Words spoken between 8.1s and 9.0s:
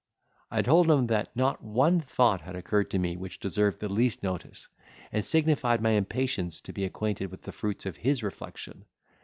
reflection.